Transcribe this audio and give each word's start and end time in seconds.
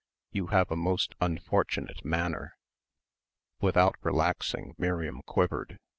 "You 0.31 0.47
have 0.47 0.71
a 0.71 0.75
most 0.75 1.13
unfortunate 1.21 2.03
manner." 2.03 2.57
Without 3.59 3.97
relaxing, 4.01 4.73
Miriam 4.79 5.21
quivered. 5.27 5.77